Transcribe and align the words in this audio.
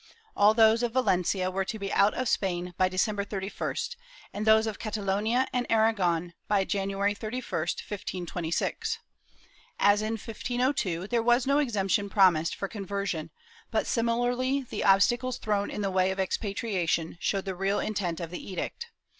All 0.35 0.55
those 0.55 0.81
of 0.81 0.93
Valencia 0.93 1.51
were 1.51 1.63
to 1.65 1.77
be 1.77 1.93
out 1.93 2.15
of 2.15 2.27
Spain 2.27 2.73
by 2.75 2.89
December 2.89 3.23
31st, 3.23 3.95
and 4.33 4.47
those 4.47 4.65
of 4.65 4.79
Catalonia 4.79 5.47
and 5.53 5.67
Aragon 5.69 6.33
by 6.47 6.63
January 6.65 7.13
31, 7.13 7.43
1526. 7.59 8.97
As 9.79 10.01
in 10.01 10.13
1502, 10.13 11.05
there 11.05 11.21
was 11.21 11.45
no 11.45 11.59
exemption 11.59 12.09
promised 12.09 12.55
for 12.55 12.67
con 12.67 12.83
version, 12.83 13.29
but 13.69 13.85
similarly 13.85 14.63
the 14.71 14.83
obstacles 14.83 15.37
thrown 15.37 15.69
in 15.69 15.81
the 15.81 15.91
way 15.91 16.09
of 16.09 16.17
expa 16.17 16.55
triation 16.55 17.15
showed 17.19 17.45
the 17.45 17.53
real 17.53 17.79
intent 17.79 18.19
of 18.19 18.31
the 18.31 18.43
edict. 18.43 18.87